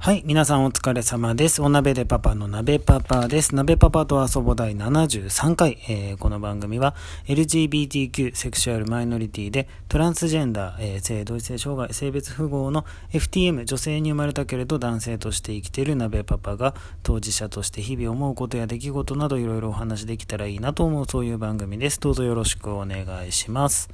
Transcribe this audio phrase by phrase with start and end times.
[0.00, 0.22] はい。
[0.24, 1.60] 皆さんお疲れ様です。
[1.60, 3.56] お鍋でパパの鍋パパです。
[3.56, 5.76] 鍋パパと遊ぼ第73回。
[5.88, 6.94] えー、この番組は
[7.26, 21.98] LGBTQ セクシュアルマイノリティでトランスジェンダー、えー、性同一性障害、性別符号の FTM 女性に生まれたけれど男性として生きている鍋パパが当事者として日々思うことや出来事などいろいろお話できたらいいなと思うそういう番組です。
[21.98, 23.90] どうぞよろしくお願いします。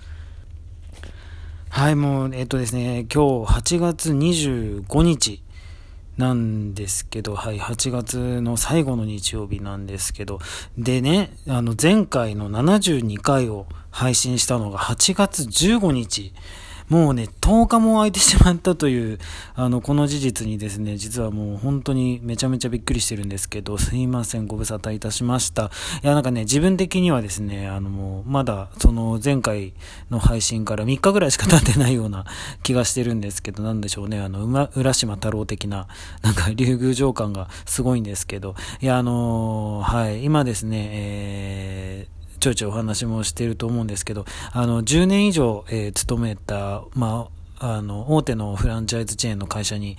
[1.71, 5.43] はい、もう、えっとですね、今日8月25日。
[6.17, 10.39] なんですけど、はい、8月の最後の日曜日なんですけど、
[10.79, 16.33] でね、あの、前回の72回を配信したのが8月15日。
[16.89, 19.19] もうね、10日も空いてしまったという、
[19.55, 25.71] あの、この事実にですね、実はもう本当にめちゃめちゃびっくりしてるんですけど、すいません、ご無沙汰いたしました。
[26.03, 29.73] いや、なんかね、自分的にはですね、あのもう、まだ、その前回
[30.11, 32.27] の配信から3日ぐらいしか経ってないような
[32.63, 35.89] 気がしてるんですけど、なんでしょうね、あの、浦島太郎的な、
[36.23, 42.14] なんか、竜宮城感がすごいんですけど、いや、あのー、はい、今ですね、えー
[42.45, 49.97] ちょいちょいお話もしてると思うんですけど、あの、10年以上、えー、勤めた、まあ、あの、大手のフランチャイズチェーンの会社に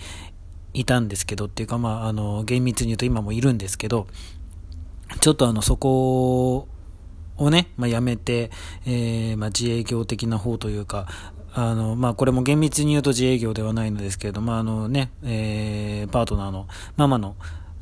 [0.71, 4.05] いたんですけど、っていうか、まあ、あの、厳密に言うと今もいるんですけど、
[5.21, 6.67] ちょっとあの、そこ
[7.37, 8.51] をね、まあ、辞めて、
[8.85, 11.07] えー、まあ、自営業的な方というか、
[11.51, 17.35] あの、まあ、これも厳密に言うと自営業ではないのですけれども、あのね、えー、パートナーのママの、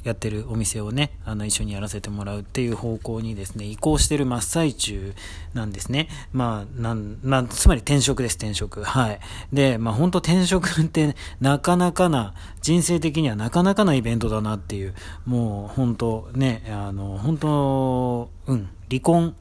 [0.03, 5.13] やってるお店をね、あの、一緒にやらせてもらうっていう方向にですね、移行してる真っ最中
[5.53, 6.09] なんですね。
[6.31, 8.83] まあ、なん、まあ、つまり転職です、転職。
[8.83, 9.19] はい。
[9.51, 14.93] で、まあ、本当転職ってなかなかな、人生的にはなかなかなイベントだなっていう、
[15.25, 19.35] もう本当ね、あの、本当、うん、離婚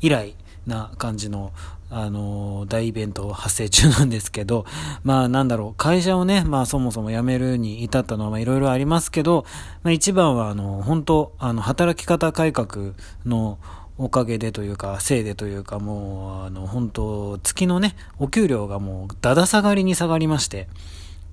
[0.00, 0.34] 以来
[0.66, 1.52] な感じの、
[1.90, 4.66] あの、大イベント発生中なんですけど、
[5.04, 9.44] まあなんだろう、会社をね、まあそもそも辞めるに至ったのは、いろいろありますけど、
[9.82, 12.94] まあ一番はあの、本当あの、働き方改革
[13.24, 13.58] の
[13.98, 20.68] おかげでというか、せいでというか、もう、あの、本当月のね、お給料がもう、だだ下がりに下がりまして、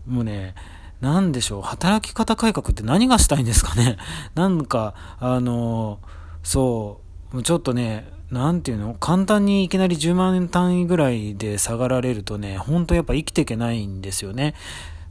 [0.08, 0.56] もうね、
[1.02, 3.98] なんでしょう、働き方改革って何がしたいんですかね。
[4.36, 6.00] なんか、あの、
[6.44, 7.02] そ
[7.34, 8.96] う、ちょっとね、なんていうの？
[8.96, 14.56] 簡単にいきなり10万円単位ぐらいで下がられるとね、ほんとやっぱ生きていけないんですよね。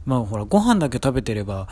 [0.05, 1.69] まあほら、ご飯だけ食べてれば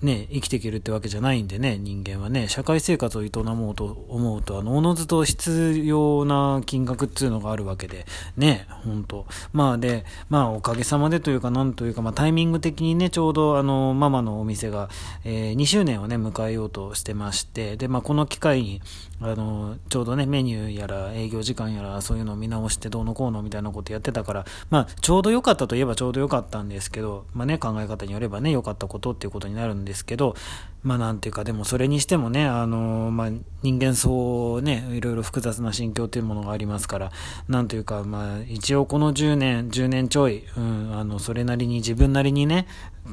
[0.00, 8.06] ね、生きていけるってわけじゃないんでね、人間はね、社会生活を営もうと思うと、あの、おのずと必要な金額っていうのがあるわけで、
[8.36, 9.26] ね、ほんと。
[9.52, 14.88] まあで、まあおかげさまでというか、なんというか、まあタイミング的にね、ちょうどあの、ママのお店が、
[15.24, 18.80] えー、2周年をね、迎えようとしてまして、で、まあこの機会に、
[19.20, 30.36] あの、ちょうどね、メニューやら営業時間やら、そういうのを見直してどうのこうのみたいなことやってたから、まあちょうど良かったといえばちょうど良かったんですけど、まあね、考え方によればね、良かったことっていうことになるんでですけど、
[30.82, 33.30] まあなんていうか、でもそれにしてもね、あの、まあ
[33.62, 37.12] 人間そうね、いろいろ複雑な心境というものがありますから、
[37.48, 42.66] なんというか、まあ一応この10年、10年ちょい、うん、あの、それなりに自分なりにね、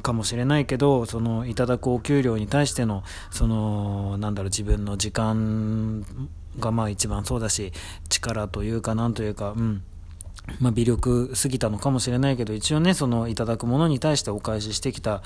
[0.03, 6.05] かもしれないけど、そのいただくお給料に対しての、その、なんだろう、自分の時間
[6.59, 7.73] がまあ一番そうだし、
[8.09, 9.83] 力というか、なんというか、うん。
[10.59, 15.21] まあ、微力すぎたのかもしれないけど、一応ね、そのいただくものに対してお返ししてきた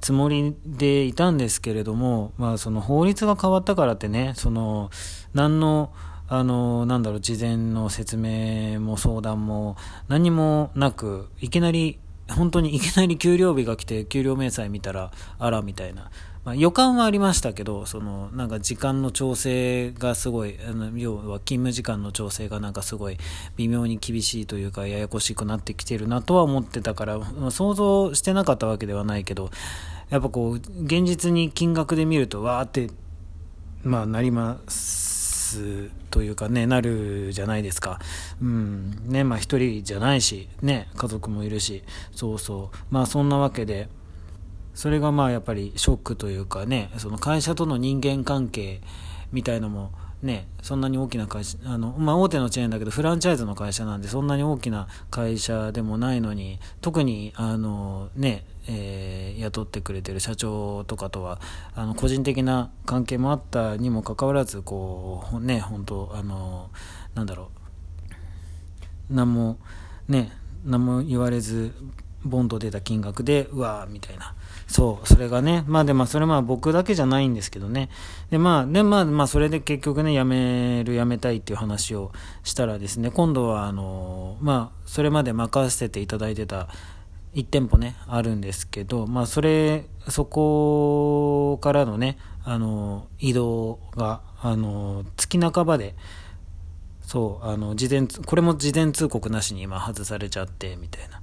[0.00, 4.90] つもりでいたんですけれども、まあ、その法律が変わったからってね、その、
[5.32, 5.92] 何の、
[6.28, 9.76] あの、なんだろう、事前の説明も相談も
[10.08, 11.98] 何もなく、いきなり、
[12.34, 16.10] 本当にいきなり給料日が来て、給料明細見たら、あら、みたいな。
[16.44, 23.16] まあ、予感はありましたけど、その、なんか時間の調整がすごい、あの要は勤務時間の調整がなんかすごい
[23.56, 27.18] 微妙に厳しいというか、ややこしくなってきてるなとは思ってたから、
[27.50, 29.50] 想像してなかったわけではないけど、
[30.10, 32.90] やっぱこう、現実に金額で見ると、わーって、
[33.82, 35.03] まあ、なります
[36.10, 38.00] というかね、なるじゃないですか。
[38.40, 38.96] うん。
[39.06, 41.82] ね、まあ一人じゃないし、ね、家族もいるし、
[42.12, 42.76] そうそう。
[42.90, 43.88] まあそんなわけで、
[44.74, 48.80] それがまあやっぱりショックというかね、その会社との人間関係
[49.32, 49.92] みたいのも
[50.24, 59.13] ね、そんなに大きな会社、あの、まあ、大手のチェーンだけど、フランチャイズの会社なんで、そんなに大きな会社でもないのに、特に、あの、ね、えー、
[59.44, 61.40] 雇ってくれてる社長とかとは、
[61.74, 66.70] あの、個人的な関係もあったにもかかわらず、こう、ね、本当あの、
[67.14, 67.50] なんだろ
[69.10, 69.58] う、何も、
[70.08, 70.32] ね、
[70.64, 71.72] 何も言われず、
[72.24, 74.34] ボンと出た金額で、うわーみたいな。
[74.66, 77.90] そう、それがね、まあでもそれまあ僕だけじゃないんですけどね。
[78.30, 82.12] でまあ、でまあ、まあそれで結局ね、辞める辞めたいっていう話を
[82.42, 86.68] したらですね、今度はあの、まあ、それまで任せていただいてた
[87.34, 95.94] 1店舗ね、あるんですけど、まあ、それ、そこからのね、あの、移動が、あの、月半ばで、
[97.00, 101.20] そう、あの、事前、これも事前通告なしに今外されちゃって、みたいな。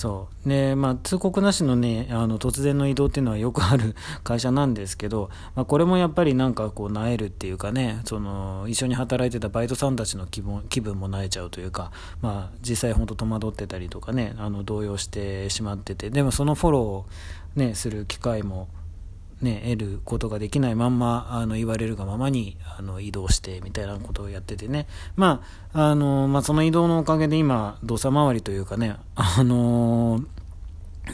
[0.00, 0.48] そう。
[0.48, 3.94] で、まあ、通告なしのねあの突然の移動っていうのはよくある
[4.24, 11.92] 会社なんですけど、まあ、これもやっぱりなんかこうなえるっていうかねその一緒に働いてたバイトさんたちの気分気分もなえちゃうというか、
[12.22, 17.06] まあ、実際本当戸惑ってたりとかねあの動揺してしまっててでもそのフォローを、
[17.56, 18.68] ね、する機会も
[19.40, 25.42] ね、得ることができないまんまあの言われるがままにあの移動してみたいなことをやっててね、ま
[25.72, 30.20] ああのまあ、その移動のおかげで今、土佐回りというかね、あの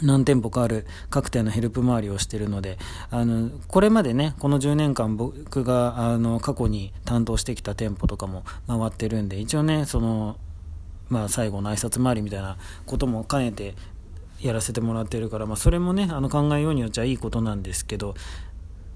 [0.02, 2.78] 何店舗かある各店のヘルプ回りをしてるので
[3.10, 10.36] あのこれまでねこの10年間僕があの過去に担当してきた店舗とかも回ってるんで一応ねその
[11.08, 13.74] まあ、最後の挨拶回りみたいなことも兼ねて
[14.40, 18.14] やらせてもらってるから、まあ、それもねあの考えようによっちゃいいことなんですけど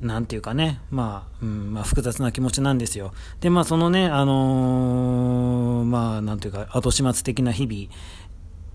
[0.01, 3.13] なんていうかね、まあ、うんまあ、複雑な気持ちなんですよ。
[3.41, 7.95] で、まあ、そのね、あのー、まあ、なんていうか、後始末的な日々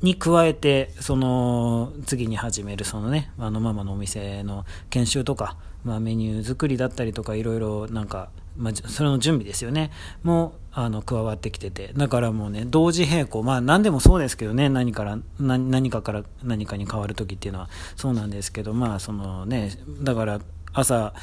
[0.03, 9.89] に加えて、その、次に始める、そのね、あの、ママのお店の研修とか、まあ、メニュー作りだったりとか、いろいろ、なんか、まあ、それの準備ですよね。
[10.21, 11.93] もうあの、加わってきてて。
[11.95, 13.43] だからもうね、同時並行。
[13.43, 19.71] まあ、何でもそうですけどね、何から、何かから何かに変わるときっていうのはそうなんですけど、まあ、そのね、
[20.03, 20.41] だから、
[20.73, 21.13] 朝、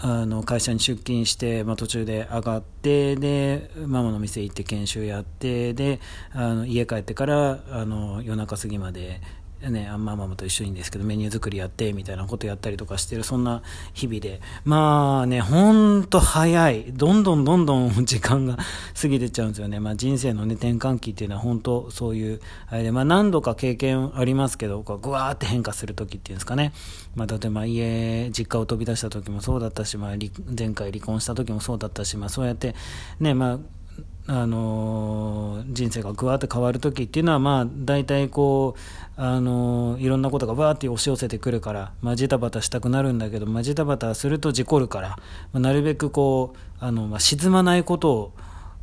[0.00, 6.00] あの会社に出勤して、まあ、途中で上がってでママの店行って研修やってで
[6.32, 9.20] あの家帰ってからあの夜中過ぎまで
[9.60, 13.62] ね、ママと一緒にですけどメニュー作りやってみたいなことやったりとかしてるそんな
[13.92, 14.40] 日々で。
[14.64, 16.92] まあねほんと早い。
[16.92, 18.58] どんどんどんどん 時間が
[19.00, 26.72] 過ぎてっちゃうんですよね、まあ、人生の、ね、転換期っていうのは本当そういうあれで、まあ、何度か経験ありますけどこうぐわーって変化する時っていうんですかね、
[27.14, 30.14] まあ、例えば家実家を飛び出した時もそうだったし、まあ、
[30.58, 32.74] 前回離婚した時もそうだったし、まあ、そうやって
[33.20, 33.58] ねまあ
[34.30, 45.16] あの人生がぐわって変わる時っていうのは、まあ、大体こう、あのいろんなことがわーって押し寄せてくるから、まあ、ジタバタしたくなるんだけど、まあ、ジタバタすると事故るから、ま
[45.54, 48.32] あ、なるべくこうあの、まあ、沈まないことを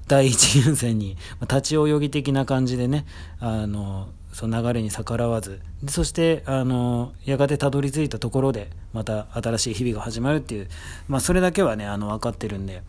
[0.07, 3.06] 第一優先に、まあ、立ち泳ぎ的な感じでね
[3.39, 10.68] あのその流れに逆らわずそしてあのやがてたどり着いたところでまた新しい日々が始まるっていう、
[11.07, 12.81] まあ、それだけはねあの分かってるんで。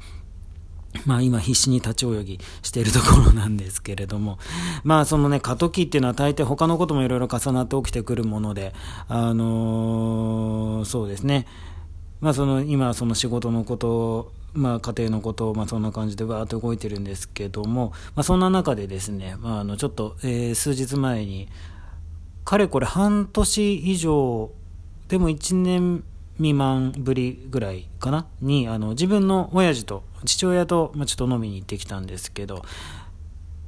[1.04, 4.38] まあ今必死に立ち泳ぎしているところなんですけれども、
[4.84, 8.72] まあそのね、過渡期っていうのは大抵他のこともいろいろ重なって起きてくるもので、
[9.08, 11.46] あのー、そうですね、
[12.20, 21.48] まあその今その仕事のこと、まあ家庭のこと、まあそんな感じでわーっと動いてるんですけども、まあそんな中でですね、まああのちょっと、えー、数日前に、
[22.44, 24.50] かれこれ半年以上、
[25.08, 26.04] でも1年
[26.37, 32.64] 未満ぶりぐらいかなにあの自分の親父と父親と、まあ、ちょっと飲みに行ってきたんですけど、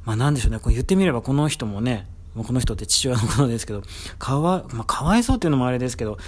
[0.05, 0.59] まあ、なんでしょうね。
[0.59, 3.83] こう言ってみればこの人もねこの人って父親のことですけど
[4.19, 6.19] かわ,、まあ、かわいそうっていうのもあれですけど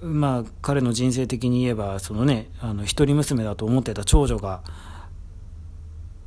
[0.00, 4.62] まあ彼の人生的に言えばそのねあの一人娘だと思ってた長女が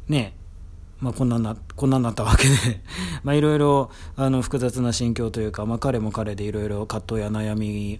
[0.09, 0.35] ね
[0.99, 2.55] まあ、こんなんなこんなんなったわけで
[3.23, 7.99] まあいろいろあの複雑な心境というか、まあ、彼も彼でいろいろ葛藤や悩み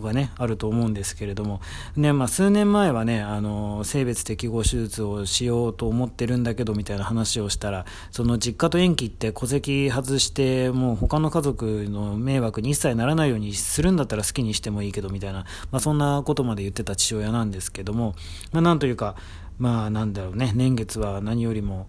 [0.00, 1.60] がねあると思うんですけれども、
[1.96, 18.14] ねまあ、数年前はねあの性別適合手術をしようと思ってるんだけどみたいな話をしたらその実家と縁切って戸籍外してもう他の家族の迷惑に一切ならないようにするんだったら好きにしてもいいけどみたいな、まあ、そんなことまで言ってた父親なんですけども、
[18.52, 19.16] まあ、なんというか
[19.58, 20.52] まあなんだろうね。
[20.54, 21.88] 年月は何よりも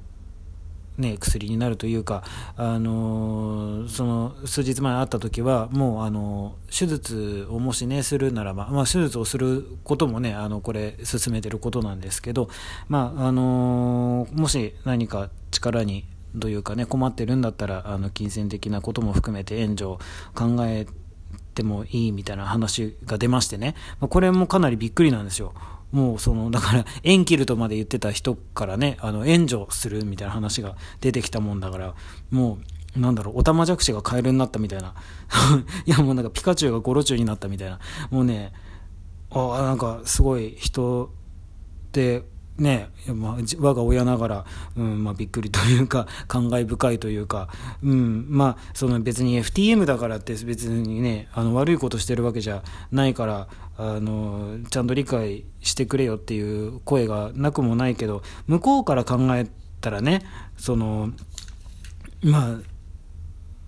[0.99, 2.23] ね、薬になるというか、
[2.57, 12.49] あのその数日前会った時はもう、あの手術をもしねするならば、まあ、手術をすることもねあのこれ進めてることなんですけど、
[12.89, 16.05] まああのもし何か力に
[16.39, 19.99] というかね困ってるんだったらあの金銭的なことも含めて援助を
[20.35, 20.85] 考え
[21.55, 25.53] てもいいみたいな話が出ましてね、ま、これもかなりびっくりなんですよ。
[25.91, 31.95] もうその、だから、エンキルとまで言ってた人からね、あの、援助するみたいな話が出てきたもんだから、
[32.29, 32.59] も
[32.95, 34.93] う、なんだろう、オタマジャクシがカエルになったみたいな。
[35.85, 37.79] いや、もうなんかピカチュウがゴロチュウになったみたいな。
[38.11, 38.53] もうね、
[39.31, 41.09] あなんかすごい人っ
[41.91, 42.23] て
[42.59, 44.45] ね、まあ、我が親ながら、
[44.77, 47.49] うんまあ、びっくりというか 感慨深いというか、
[47.83, 53.47] うんまあ、その別に FTM だからって別にねあの悪いことしてるわけじゃないから
[53.77, 59.49] あのちゃんと理解してくれよっていう声がなくもないけど向こうから考え
[59.81, 60.23] たらね
[60.57, 61.11] その
[62.21, 62.59] まあ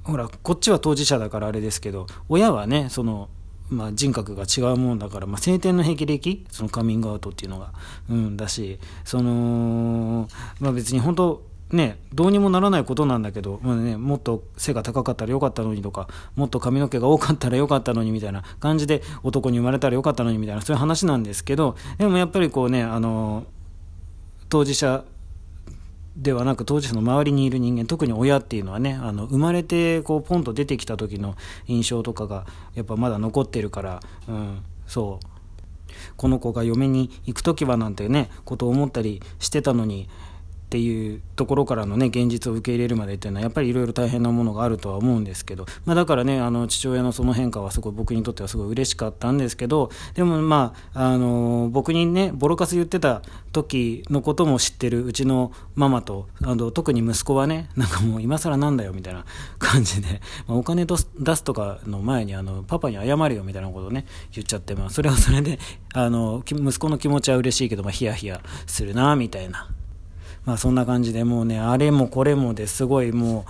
[0.04, 3.30] ほら、こっちは当事者だからあれですけど、親はね、その、
[3.72, 7.74] まあ、人格が違うもんだから、まあ、晴天の霹靂そのカミングアウトっていうのが、
[8.10, 10.28] うん、だし、その、
[10.60, 23.46] まあ別に本当、ね、どうにもならないことなんだけど、まあね、もっと背が高かったらよかったのにとか、もっと髪の毛が多かったらよかったのにみたいな感じで、男に生まれたらよかったのにみたいな、そういう話なんですけど、でもやっぱりこうね、あの、
[24.50, 25.06] 当事者
[26.22, 31.36] ではなく当事者の周りにいる人間特に親っていうのはねあの生まれてこうポンと出てきた時の
[31.68, 35.32] 印象とかがやっぱまだ残ってるから、うん、そう。
[36.16, 40.08] この子が嫁に行く時はなんてねことを思ったりしてたのに
[40.72, 59.26] っていうところからのね現実を受け入れるまでっていうのはやっぱりいろいろ大変なものがあるとは思うんですけど、まあ、だからねあの父親のその変化はすごい僕にとってはすごい嬉しかったんですけどでもまああの僕にねボロカス言ってた時のことも知ってるうちのママとあの特に息子はねなんかもう今更なんだよみたいな
[59.60, 65.60] 感じで、 まあ、お金出すとかの前にあのパパに謝れよみたいなことをね言っちゃって、まあ、それはそれで
[65.94, 69.68] あの息子の気持ちは嬉しいけど、まあ、ヒヤヒヤするなみたいな。
[70.46, 73.46] まあそんな感じでもうね、あれもこれもですごいも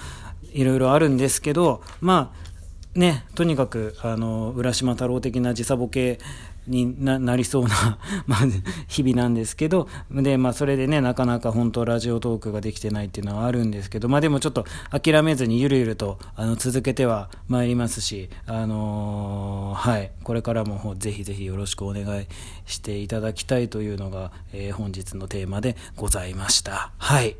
[0.53, 2.50] ういろいろあるんですけど、まあ
[2.95, 6.19] ね、とにかくあの浦島太郎的な時差ボケ
[6.67, 8.39] になりそうな まあ、
[8.87, 22.27] 日々なんですけど、で、まあ、それでね、なかなか本当ラジオトークができてないっていうのはあるんですけど、まあ、でもちょっと諦めずにゆるゆると、あの、続けてはまいりますし、あのー、はい、これからもぜひぜひよろしくお願い
[22.65, 26.91] していただきたいというのが、えー、本日のテーマでございました。
[26.97, 27.35] はい。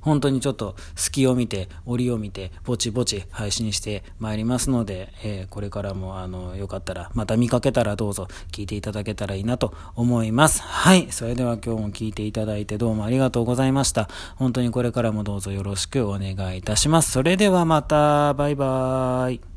[0.00, 10.62] 本当にちょっと隙を見て、折を見て、ぼちぼち配信してまいりますので、えー、これからもあの、よかったら、また見かけたらどうぞ聞いていただけたらいいなと思います。
[10.62, 11.08] はい。
[11.10, 14.08] それでは今日も聞いていただいてどうもありがとうございました。
[14.36, 17.12] 本当にこれからもどうぞよろしくお願いいたします。
[17.12, 19.51] それではまた、バイバーイ。